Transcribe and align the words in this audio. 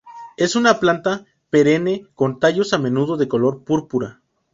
Es 0.35 0.55
una 0.55 0.79
planta 0.79 1.25
perenne 1.51 2.07
con 2.15 2.39
tallos 2.39 2.73
a 2.73 2.79
menudo 2.79 3.17
de 3.17 3.27
color 3.27 3.63
púrpura. 3.63 4.19